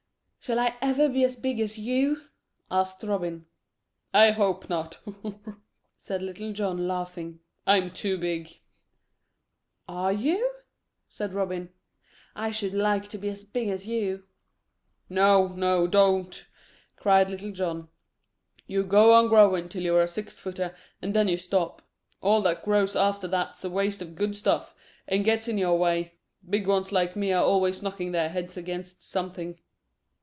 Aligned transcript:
"Shall 0.43 0.57
I 0.59 0.75
ever 0.81 1.07
be 1.07 1.23
as 1.23 1.35
big 1.35 1.59
as 1.59 1.77
you?" 1.77 2.19
asked 2.71 3.03
Robin. 3.03 3.45
"I 4.11 4.31
hope 4.31 4.69
not," 4.71 4.97
said 5.97 6.23
Little 6.23 6.51
John, 6.51 6.87
laughing. 6.87 7.41
"I'm 7.67 7.91
too 7.91 8.17
big." 8.17 8.59
"Are 9.87 10.11
you?" 10.11 10.51
said 11.07 11.35
Robin. 11.35 11.69
"I 12.35 12.49
should 12.49 12.73
like 12.73 13.07
to 13.09 13.19
be 13.19 13.29
as 13.29 13.43
big 13.43 13.67
as 13.69 13.85
you." 13.85 14.23
"No, 15.09 15.49
no, 15.49 15.85
don't," 15.85 16.43
cried 16.95 17.29
Little 17.29 17.51
John. 17.51 17.89
"You 18.65 18.83
go 18.83 19.13
on 19.13 19.27
growing 19.27 19.69
till 19.69 19.83
you're 19.83 20.01
a 20.01 20.07
six 20.07 20.39
footer, 20.39 20.73
and 21.03 21.13
then 21.13 21.27
you 21.27 21.37
stop. 21.37 21.83
All 22.19 22.41
that 22.41 22.65
grows 22.65 22.95
after 22.95 23.27
that's 23.27 23.63
waste 23.63 24.01
o' 24.01 24.07
good 24.07 24.35
stuff, 24.35 24.73
and 25.07 25.23
gets 25.23 25.47
in 25.47 25.59
your 25.59 25.77
way. 25.77 26.15
Big 26.49 26.67
uns 26.67 26.91
like 26.91 27.15
me 27.15 27.31
are 27.31 27.43
always 27.43 27.83
knocking 27.83 28.11
their 28.11 28.29
heads 28.29 28.57
against 28.57 29.03
something." 29.03 29.59